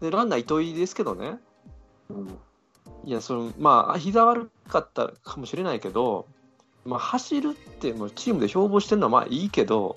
[0.00, 1.38] でランナー糸井ですけどね、
[3.04, 6.26] いやそのまあ膝悪かったかもしれないけど、
[6.84, 9.96] まあ、走るってもうチームで標榜してるのはまあいいけど、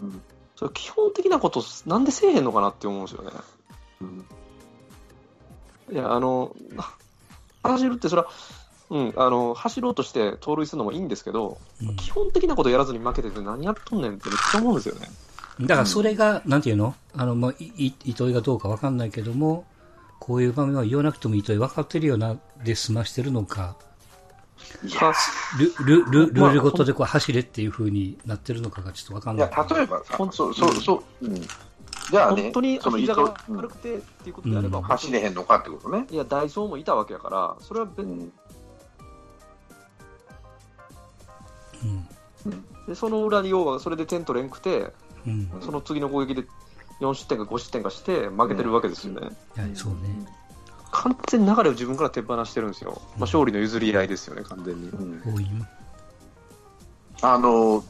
[0.00, 0.22] うん、
[0.54, 3.30] それ基本的なことなんでせえへんのかなって思うんですよね。
[4.00, 4.26] うん、
[5.92, 6.54] いやあの
[7.64, 8.28] 走るってそれは、
[8.92, 15.08] うん、あの走ろうとして盗塁するのもいいんですけど、うん、基本的なことやらずに負けてて何やっとんねんってめっちゃ思うんですよね。
[15.62, 16.94] だからそれが、うん、なんていうの？
[17.16, 19.64] あの、まあ、い糸井がどうか分かんないけども、
[20.18, 23.76] こういう場面は言わなくても糸井分かってるよなで済ましてるのか、
[25.58, 29.48] ルルルルールごとでこう走れっていうふうになってるのかがちょっとわかんない。
[29.48, 36.06] いや、例えばそうそうそう、うん、じゃあね、本当に膝が悪くてっていうことであれば、うん、走れへんのかってことね。
[36.10, 38.30] いや、ダイソーもいたわけやから、それは別に、
[42.86, 44.92] でその裏に要はそれで点取れんくて、
[45.26, 46.44] うん、その次の攻撃で
[47.00, 49.28] 4失点か5失点かして負けてるわけですよね。
[49.56, 50.26] はい、そうね。
[50.92, 54.88] 完全に流れを自分から手放してるんですよ、まあ、勝利の譲り合いですよね、完全に。
[54.90, 55.22] うん、
[57.22, 57.82] あの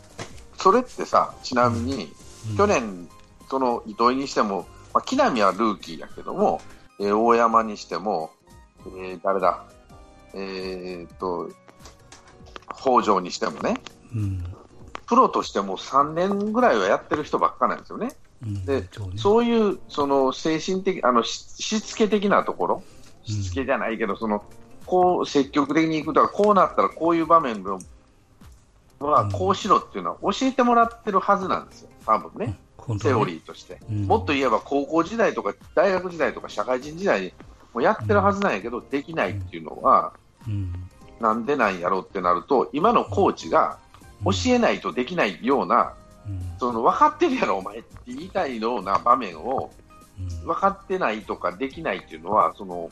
[0.56, 2.12] それってさ、ちなみに、
[2.50, 3.08] うん、去年、
[3.50, 6.60] その糸井にしても、まあ、木浪はルーキーやけども、
[7.00, 8.30] えー、大山にしても、
[8.86, 9.64] えー、誰だ、
[10.34, 11.50] えー、っと、
[12.80, 13.76] 北条にしてもね、うん、
[15.06, 18.12] プロとしても3年ぐらいはやってる人ばっかなんですよね。
[18.42, 22.82] で、そういうその精神的、あのしつけ的なところ、
[23.24, 24.44] しつけじゃないけど、その
[24.86, 27.62] こう積極的にいくとか、こうなったらこういう場面
[28.98, 32.58] はこうしろっていうのは教えてもらってるはずなんですよ、多分ね、
[33.00, 33.78] セオリーとして。
[33.88, 37.32] もっと言えば高校時代とか大学時代とか社会人時代に
[37.74, 40.14] もやってるはずなんやけど、できないっていうのは、
[41.20, 43.78] なんでなんやろうってなると、今のコーチが
[44.24, 45.94] 教えないとできないような、
[46.58, 49.70] その分かってるやろ、お前って言いたいような場面を、
[50.44, 52.90] 分かってないとかできないっていうのは、その、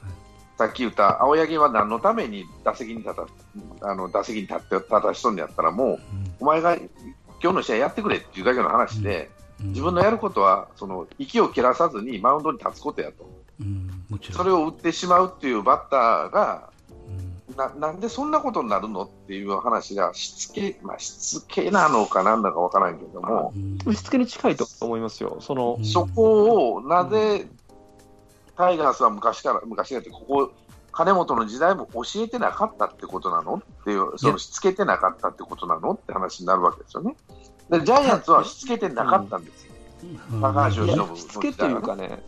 [0.59, 3.27] さっき言った青柳は何のために打席に立た
[3.88, 6.01] あの打席に立って立たしとんやったら、もう、
[6.40, 6.77] お前が
[7.43, 13.31] 今日の試合やってくれっていうだけの話で、自分のやることはその息を切らさずにマウンドに立つことやと、
[14.33, 16.69] それを打ってしまうっていうバッターが、
[17.61, 23.53] ななんでそんなことになるのっていう話がしつけ、まあ、しつけなのかなんだかわからないけども、
[23.92, 27.46] しつけに近いと思いますよ、そのそこをなぜ
[28.57, 30.53] タイガースは昔から、昔からって、ここ、
[30.92, 37.16] 金本の時代も教えてなかったってことなのっていう、そのしつけてなかったってことなのって話になるわけですよね。
[37.70, 39.73] でジャイアンツはしつけてなかったんですよ、
[40.42, 42.20] 高橋由伸しつけというかね、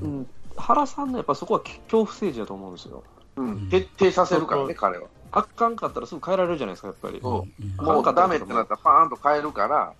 [0.00, 3.02] うん、原さんのやっぱそこは恐怖政治だと思うんですよ。
[3.36, 5.08] うん、徹底させるからね、彼は。
[5.32, 7.20] あかんかったらすぐ変えられるじゃないですか、やっぱり。
[7.20, 7.46] も
[8.00, 9.92] うダメってなったら、パーンと変えるから、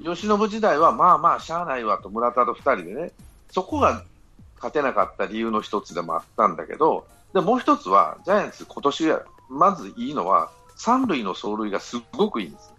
[0.00, 3.12] 由伸時代はまあまあ、しゃあないわと村田と2人でね、
[3.50, 4.02] そこが
[4.56, 9.12] 勝てなかった理由の一つでもあったんだけど、でもう一つは、ジャイアンツ、今年
[9.48, 12.72] まずいいのは、三塁の走塁がすごくいいんです。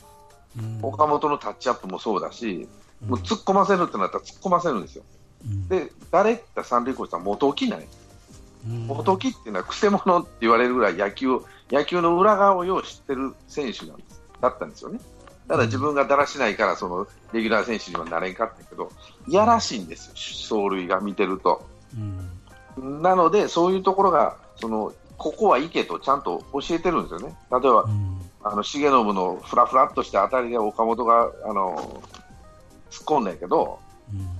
[0.82, 2.68] 岡本のタッチアップもそうだし、
[3.08, 5.04] もう突っ込ませるってなったら突っ込ませるんですよ。
[5.70, 7.88] で、誰って三塁コーチは元木ない。
[8.66, 11.40] 元木っていうのはくせ者って言われるぐらい野球
[11.72, 15.00] 野球の裏側をよう知ってる選手なんですだったんですよね。
[15.48, 18.92] ただ自分がだらしないからそのレギュラー選手にはなれんかったけど、
[19.28, 21.66] いやらしいんですよ、走塁が見てると。
[22.78, 27.36] うん、なので、そういうところがそのここは行けとちゃんと教えてるんですよね。
[27.52, 32.02] 例えば、うん、あの重信のふらふらっとした当たりで岡本があの
[32.90, 33.80] 突っ込んだけど、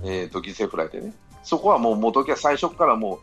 [0.02, 3.18] うん、えーと、犠牲フライでね、そこはもう元木は最初からもう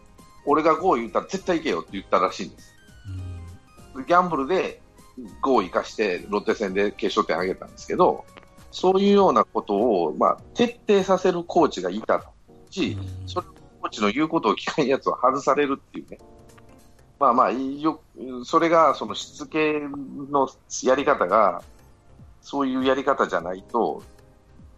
[0.49, 2.73] 俺が5位言ったら絶対行けよって言ったらしいんです。
[3.95, 4.81] うん、ギャンブルで
[5.43, 8.25] 5を生かしてロッテ戦で決勝点上げたんですけど、
[8.71, 12.23] そういうようなことを、まあ、徹底させるコーチがいた
[12.69, 13.47] し、うん、それ
[13.81, 16.17] コーチの言うことを聞かないやつは外されるっていうね。
[17.19, 18.01] まあまあ、よ
[18.45, 19.81] それがそのしつけ
[20.31, 20.49] の
[20.83, 21.61] やり方が、
[22.41, 24.01] そういうやり方じゃないと、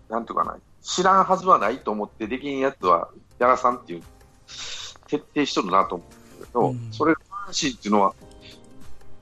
[0.10, 4.04] なんとかな、知らんはずはないと思ってできんやつはやらさんっていう、
[5.12, 8.14] 徹底しとるなと思うんだけど、うん、それが阪神っていうのは、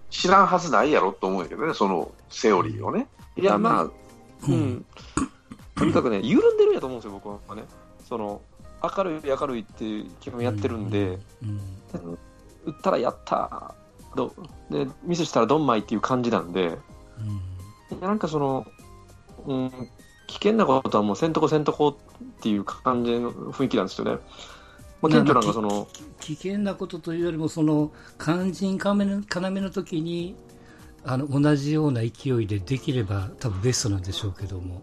[0.09, 3.07] 知らんはずないやろと思うんやけどね、そのセオリーをね。
[3.35, 3.83] いや、まあ、
[4.47, 4.85] うん。
[5.75, 7.63] とにかくね、緩んでるんやと思うんですよ、僕はね。
[8.07, 8.41] その、
[8.81, 11.59] 明るい明るいって基本やってるんで、うん。
[12.65, 13.75] 打ったらやった
[14.15, 14.33] ど
[14.69, 16.77] でミスしたらどんまいっていう感じなんで、
[17.91, 18.65] うん、なんかその、
[19.45, 19.71] うん、
[20.27, 24.17] 危険なことはもうせんとこせんとこっていう感じの雰囲気なんですよね。
[25.01, 25.87] まあ、顕著なんかその
[26.19, 30.35] 危険なことというよりもその肝心要の要の時に
[31.05, 34.81] あの同じような勢いでできれば多分ベストなんでしょうけども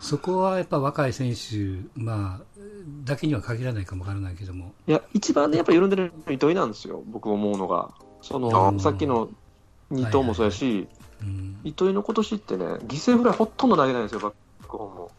[0.00, 2.60] そこはやっぱ若い選手、まあ、
[3.04, 4.72] だけには限らないかもわからないけども。
[4.86, 7.90] いや、一番ね、やっぱ緩んでるの糸井なんですよ、僕思うのが。
[8.22, 9.28] その、さっきの
[9.90, 10.88] 二頭もそうやし、はいはい
[11.22, 14.32] うん、糸井の今年ってね、犠牲フライほとんど投げないんですよ、バッ
[14.66, 15.10] クホームも。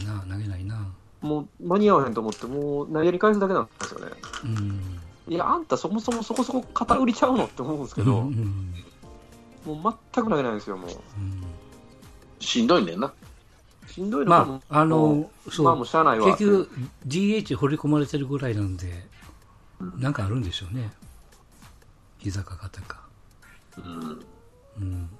[0.00, 0.86] いいな、投げないな。
[1.22, 4.06] もう間に合わへんと思って、もう投げり返すだけなんですよね。
[4.44, 7.44] うん、いや、あんたそもそもそこそこ肩売りちゃうの？
[7.44, 8.74] って思うんですけど、うん
[9.66, 10.90] うん、もう全く投げないんですよ、もう。
[10.90, 11.44] うん、
[12.40, 13.12] しんどいねんな。
[13.86, 16.70] しんどいのまあ、あの、そう、まあ、もうしゃあないわ結局、
[17.06, 19.06] DH 掘り込まれてるぐらいなんで、
[19.98, 20.90] なんかあるんでしょうね。
[22.18, 23.02] 膝か肩か。
[23.78, 24.26] うん。
[24.80, 25.10] うん。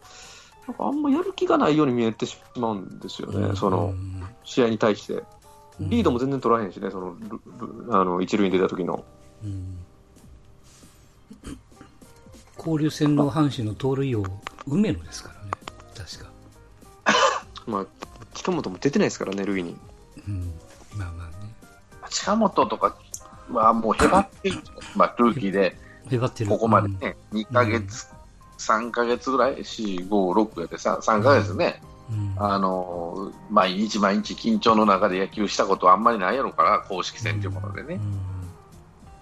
[0.66, 3.92] なんかあんまやる気がないように見えてしまうんですよね、うん、その、
[4.44, 5.22] 試合に対して。
[5.80, 7.16] リードも全然取らへんしね、その、
[7.90, 9.04] あの、一塁に出た時の。
[9.44, 9.78] うん。
[12.58, 14.24] 交流戦の阪神の盗塁王、
[14.66, 15.50] 梅野ですからね、
[15.96, 16.30] 確か。
[17.66, 17.86] まあ、
[18.34, 19.76] 近本も出てないですからね、塁に。
[20.28, 20.54] うん、
[20.96, 21.52] まあまあね。
[22.08, 22.96] 近本とか
[23.50, 24.60] はもうへばってる、
[24.94, 25.76] まあ、ルーキーで、
[26.10, 31.91] へばってるここまでね、うん、2ヶ月、うん、3ヶ月ぐらい、4、5、6やって 3, 3ヶ月ね、うん、
[32.36, 38.00] あの毎日毎日緊張の中で野球したことはあんまりないやろから、公式戦というものでね。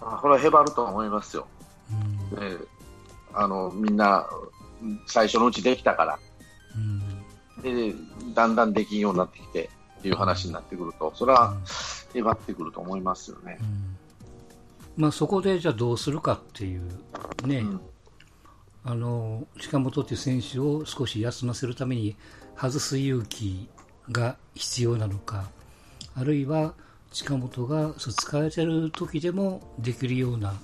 [0.03, 1.47] うん、これはへばると思いますよ。
[2.33, 2.59] うん、で
[3.33, 4.29] あのみんな
[5.07, 6.19] 最初のうちできたから、
[7.63, 7.95] で、
[8.35, 11.57] だんだんできんようになってきてっていう話になってくると、それは
[12.15, 13.59] えばってくると思いますよね。
[14.97, 16.83] まあ、そこでじゃあどうするかっていう
[17.47, 17.81] ね、うん、
[18.85, 22.17] あの近本っていう選手を少し休ませるために
[22.57, 23.69] 外す勇気
[24.11, 25.51] が必要なのか、
[26.17, 26.75] あるいは
[27.11, 30.55] 近本が使われてる時でもできるような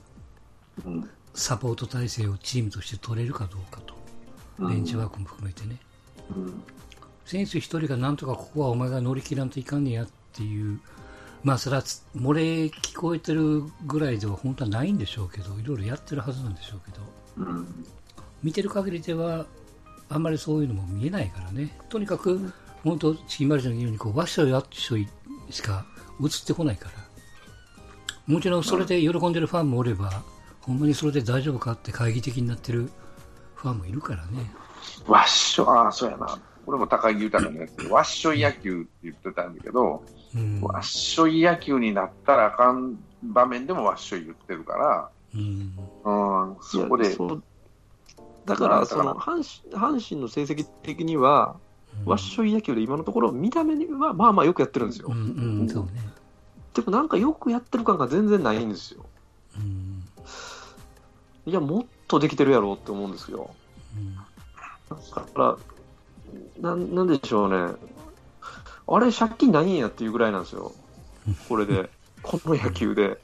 [1.35, 3.95] サポート体制をチームとして取れるかどうかと、
[4.67, 5.79] ベンチワークも含めてね。
[6.35, 6.63] うん。
[7.25, 10.81] 選手一人がなんとかここはお前が乗り切らんといかんねやっていう、
[11.43, 17.05] まあそれは漏れ聞こえてるぐらいでは本当はないんでしょうけど、いろいろやってるはずなんでしょうけど、
[17.39, 17.87] うん、
[18.47, 19.45] 見てる限りでは、
[20.09, 22.53] あんまりそういうのも見えないからね、とにかく、
[22.85, 25.09] 本当、ちんまりちゃんが言うようにこう、わっしょいわっしょい
[25.51, 25.85] しか
[26.23, 26.93] 映ってこないから、
[28.33, 30.23] もちろんそれで喜んでるファンもおれば、
[30.61, 32.89] ほんまにそれで大丈夫かって懐疑的になってる
[33.57, 34.49] ファンもいるからね。
[35.09, 36.39] わっしょ、ああ、そうやな。
[36.67, 40.05] 俺も高木豊のやつで、わっしょい野球って言ってたんだけど、
[40.37, 45.73] うん、わっしょい野球になったらあかん場面でもわっしょい言ってるから、うん、
[46.05, 47.17] うん、そこで。
[48.47, 51.57] だから、その阪神阪神の成績的には、
[52.05, 55.09] うん、わっしょい野球で今のところ、見た目にはまあまあよくやってるんですよ。
[55.11, 55.91] うんうんそうね、
[56.75, 59.05] でもなんかよくやってる感が全然ないんですよ。
[59.59, 60.05] うん、
[61.45, 63.51] いや、もっとできてるやろうって思うんですよ。
[63.97, 64.23] うん、だ
[65.13, 65.57] から、
[66.61, 67.75] ななんでしょうね。
[68.89, 70.73] あれ、借金ないんやっていうぐらいなんですよ。
[71.49, 71.91] これで。
[72.23, 73.19] この野球で。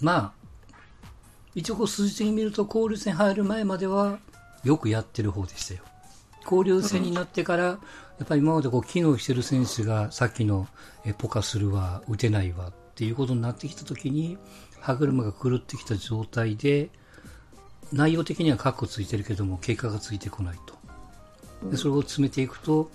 [0.00, 0.32] まあ、
[1.54, 4.18] 一応こう数字的に見ると交流戦入る前までは
[4.64, 5.80] よくやってる方でしたよ。
[6.44, 7.78] 交流戦になってから、や
[8.24, 10.66] っぱり今までこう機能してる選手がさっきの
[11.04, 14.38] えポカするわ、打てないわっていうことになってきたときに、
[14.80, 16.90] 歯車が狂ってきた状態で、
[17.92, 21.70] 内容的にはカッコついてるけども、結果がついてこないと。
[21.70, 22.90] でそれを詰めていくと、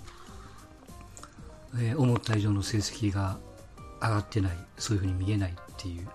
[1.75, 3.37] えー、思った以上の成績が
[4.01, 6.07] 上がってない、そういうふうに見えないっていう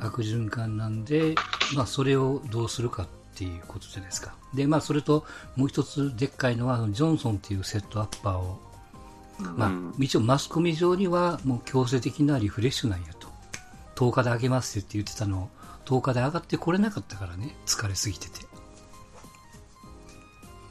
[0.00, 1.34] 悪循環なんで、
[1.74, 4.34] まあ、それをどうするかっていうことじゃないですか。
[4.54, 5.24] で、まあ、それと
[5.56, 8.60] もう一つでっかいのは、ジョンソンっていうセットアッパーを、
[9.56, 13.28] まあ、一応マスコミ上にはもう強制的なリフレッシュなんやと。
[13.96, 15.48] 10日で上げますって言ってたのを、
[15.86, 18.40] 10日で上がってこれなかったからね、疲れすぎてて。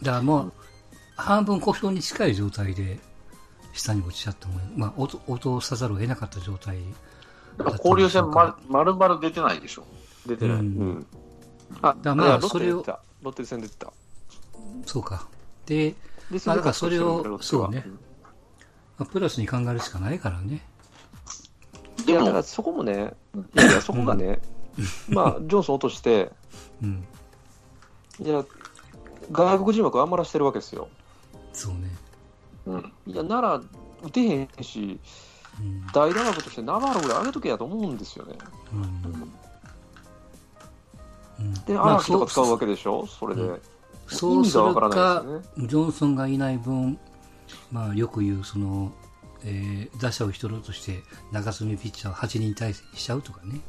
[0.01, 0.53] だからもう、
[1.15, 2.99] 半分故障に近い状態で
[3.73, 6.77] 下に落ちちゃったもん、まあ、落とさざるを得なかった状態
[7.57, 9.85] 交流戦ま、まるまる出てないでしょ？
[10.25, 10.57] 出てない。
[10.57, 11.05] うん。
[11.81, 12.83] あ、だまあ、それを。
[13.21, 13.91] ロッテ戦出てた。
[14.85, 15.27] そうか。
[15.65, 15.95] で、
[16.45, 17.85] まあ、だからそれを、そうね。
[18.97, 20.65] まあ、プラスに考えるしかないからね。
[22.07, 23.13] いや、だからそこもね、
[23.55, 24.41] いやいや、そこがね、
[25.09, 26.31] まあ、ジョンソン落として、
[26.81, 27.05] うん、
[28.19, 28.43] いや、
[29.31, 30.87] 外国人枠余らしてるわけですよ。
[31.53, 31.79] そうね。
[32.65, 33.61] うん、いや、なら、
[34.01, 34.99] 打てへんし、
[35.93, 38.35] 大打学としてナバロぐらい上げとけやと思うんですよね。
[41.65, 43.61] で、荒木とか使うわけでしょ、それで。
[44.07, 45.23] そうするか、
[45.57, 46.99] ジョンソンがいない分、
[47.71, 48.91] まあ、よく言うその、
[49.43, 53.61] えー、打者を一人として中継ぎピッチャーを8人体制にしちゃうとかね。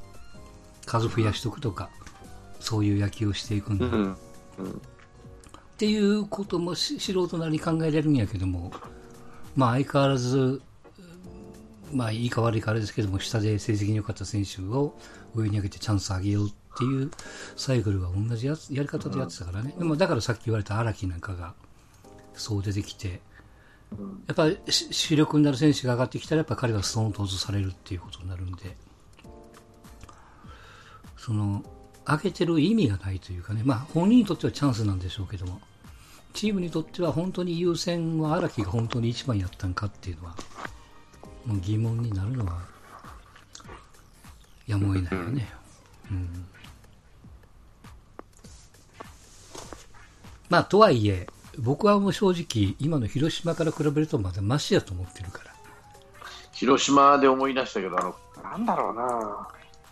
[0.84, 1.90] 数増やしとくとか、
[2.58, 3.92] そういう野球をしていくんだ、うん
[4.58, 4.74] うん、っ
[5.76, 8.72] ていうことも素人なりに考えられるんやけども、
[9.56, 10.60] まあ、相変わらず
[11.92, 14.98] まあ、いいか悪いかあれですけども、下で成績に良かった選手を
[15.35, 17.11] 上に上げてチャンス上げようっていう
[17.57, 19.74] サイクルは同じやつやり方でやってたからね。
[19.78, 21.55] でもだからさっき言われた荒木なんかが、
[22.35, 23.20] そう出てきて、
[24.26, 28.76] やっぱり主力になる選手が上がってきたら、やっぱ彼はストーンと落とされるっていうことになるんで、
[31.16, 31.62] その、
[32.05, 35.61] 上げてる意味がないというかね、まあ本人にとってはチャンスなんでしょうけども、
[36.33, 40.37] チームにとっては本当に優先は荒木が本当に一番やったんかっていうのは、
[41.46, 42.61] 疑問になるのは
[44.66, 45.48] やむを得ないよね。
[46.11, 46.46] うん、
[50.48, 51.26] まあ、とはいえ、
[51.59, 55.52] 僕はもう正直、今の広島から比べるとまだマシやと思ってるから。
[56.52, 59.48] 広島で思い出したけど、あの、なんだろうな。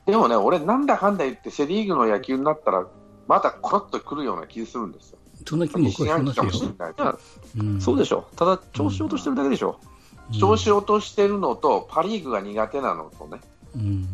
[0.06, 2.86] でもね、俺、なんだかんだ言って、セ・リーグの野球になったら、
[3.26, 5.18] またコロッとくるような気するんですよ。
[5.46, 6.18] そんな気もしま
[6.52, 7.18] すよ。
[7.58, 8.28] うん、そうでしょ。
[8.36, 9.78] ただ、調子落としてるだけでしょ。
[9.82, 9.99] うん
[10.38, 13.40] 調子落としてるのと、パ・リーグが苦手なのとね、
[13.74, 14.08] うん。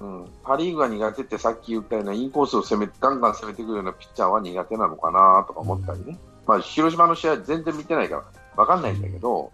[0.00, 8.24] うん、パ・リーグが苦手ってさっき言ったようなインコースを攻めガンガン攻めてくるようなピッチャーは苦手なのかなとか思ったりね、うん、まあ、広島の試合全然見てないから
[8.56, 9.52] 分かんないんだけど、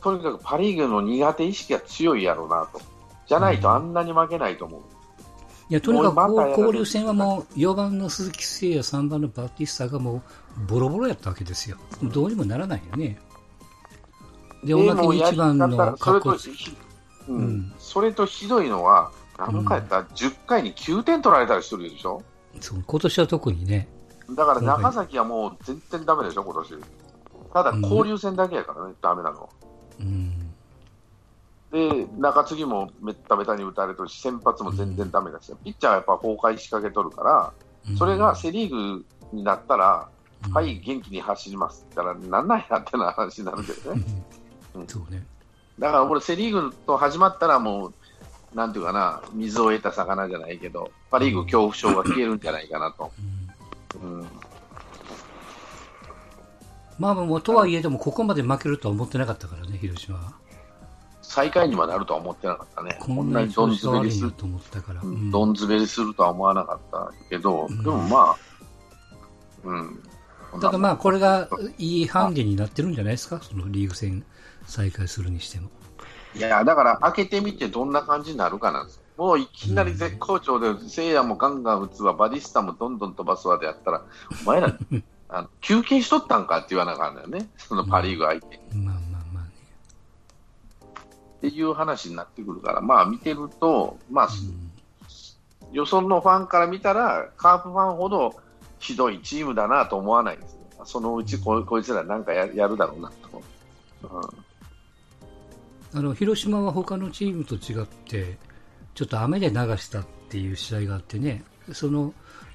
[0.00, 2.80] とにかくパ・リーグの苦手意識が強いやろうなと、
[3.26, 4.80] じゃないとあんなに負けないと思う。
[5.70, 10.22] いやとにかく交流戦はもう4番の鈴木誠也、3番のバティスタがもう
[10.66, 13.18] ボロボロやったわけですよ、どうにもならないよね。
[14.64, 16.36] で、おまけに一番のそと、
[17.28, 22.22] うん、それとひどいのは、何回やったら10回に9点取られたりするでしょ、
[22.60, 23.88] そう今年は特にね。
[24.34, 26.74] だから中崎はもう全然だめでしょ、今年。
[27.52, 29.48] ただ、交流戦だけやからね、だ、め、なの。
[30.00, 30.32] うん、
[31.70, 37.52] で、中継ぎもめっためたに打たれてるし、先発も全然だめだし、ピッチャーはやっぱ崩壊しかけとるから、
[37.96, 40.08] それがセ・リーグになったら、
[40.46, 40.52] うん。
[40.52, 44.02] はい、元気に走りますって言ったら、なんなんやってな話になるけどね。
[44.86, 45.26] そうね。
[45.78, 47.94] だから俺、セ・リーグと始まったらもう、
[48.54, 53.12] なんていうかな、水を得た魚じゃないけど、パ・リーグ恐怖症が消えるんじゃないかなと。
[54.02, 54.26] うんうん、
[56.98, 60.32] まあもうとはいえでもここまで負けるとは思ってなかったからね、広島は。
[61.22, 62.98] 最下位にはなるとは思ってなかったね。
[63.00, 65.02] こんなに調子が悪いなと思ったから。
[65.02, 68.36] うんどん滑りするとは思わなかったけど、うんでもまあ、
[69.64, 70.02] うん。
[70.54, 74.24] だからまあこれがいいハンデになってるんじゃないですか、そのリーグ戦
[74.66, 75.68] 再開するにしても。
[76.34, 79.02] いや、だから開けてみてどんな感じになるかなんですよ。
[79.16, 84.04] もういきなり絶好調で、聖夜もガンガン打つわ、バディスタもどんどん飛ばすわでやったら、
[84.42, 84.76] お前ら、
[85.30, 88.84] あの休憩しとったんかって言わなあかんのよね、そのパ・リーグ相手に。
[88.84, 89.50] まあまあまあね。
[91.38, 94.68] っていう話になってくるから、まあ見てると、まあ、うん
[95.72, 98.34] よそのファンから見たら、カープファンほど
[98.78, 100.84] ひどいチームだなと思わないんですよ。
[100.84, 103.42] そのうちここいつらなんかややるだろうなと。
[104.02, 104.48] うん
[105.94, 108.36] あの広島は他のチームと違って、
[108.94, 112.12] ちょっと雨で流したっていう試合があってね、その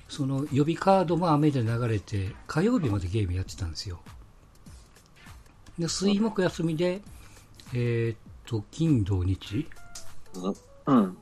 [0.07, 3.99] その予備カードも雨で流れて、火曜日までゲームやってたんですよ。
[5.79, 7.01] で水木休みで、
[7.73, 9.67] えーっと、金土日、
[10.85, 11.17] うん。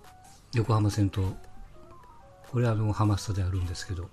[0.54, 1.22] 横浜戦と、
[2.52, 4.10] これはあのハマスタであるんですけど、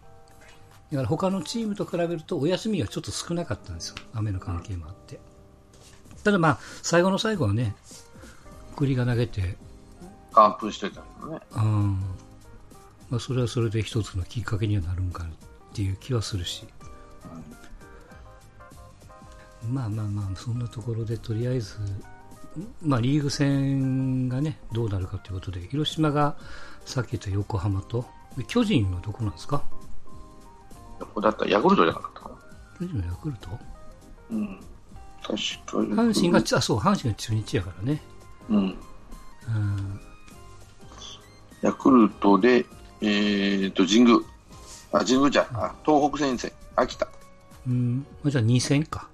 [0.91, 5.21] だから他のチームと比べるとお休みがちょっと少なかったんですよ、雨の関係もあって。
[6.25, 7.75] ただまあ、最後の最後はね、
[8.77, 9.57] 栗が投げて、
[10.33, 11.41] 完封してたけどね。
[11.57, 11.93] うん。
[13.11, 15.33] まあ、それはそれで一つのきっかけにはなるんかなっ
[15.73, 16.67] ていう気はするし、
[19.69, 21.77] まあまあまあ、そんなところでとりあえず、
[22.83, 26.37] まあ、リーグ戦がね、どうなるかということで、広島が
[26.85, 29.63] さっき言った横浜と、で巨人はどこなんですか？
[31.07, 32.35] これだったらヤクルトじゃなかったかな。
[32.79, 33.49] 巨人はヤクルト？
[34.31, 34.61] うん。
[35.21, 38.03] 確か阪神が、あ、そう、阪神が中日やからね。
[38.49, 38.57] うん。
[38.57, 40.01] うん、
[41.63, 42.65] ヤクルトで、
[43.01, 44.19] えーと、神宮。
[44.93, 45.47] あ、神宮じゃん。
[45.53, 46.53] あ、東北戦線。
[46.77, 47.09] 秋田。
[47.67, 49.09] うん、まあじゃあ2戦か。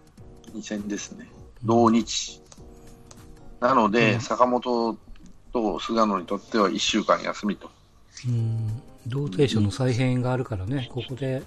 [0.55, 1.29] 2戦ですね。
[1.65, 2.41] 同日。
[3.61, 4.97] なので、うん坂本
[5.53, 7.71] と菅野にとっては1週間休みと。
[8.29, 11.43] うん、ローテーションの再編があるからね、ここで。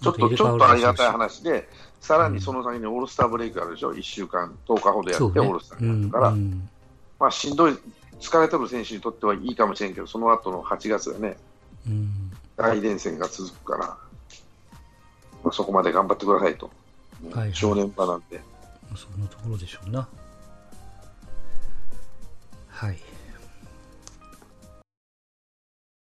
[0.00, 1.68] ちょっと、ちょっとありがたい話で、
[2.00, 6.68] さらにその先にオールスターブレイクあるでしょ？1週間、10日ほどやって、オールスターになるから、うんうん
[7.18, 7.76] まあ、しんどい、
[8.20, 11.36] 疲れてる選手にとってはいいかもしれんけど、その後の8月がね、
[11.86, 13.86] うん大連戦が続くから、
[15.44, 16.66] まあ、そこまで頑張ってくださいと。
[16.66, 16.72] は
[17.36, 18.40] いはい正念場なんで。
[18.96, 20.08] そんなところでしょうな。
[22.68, 22.98] はい。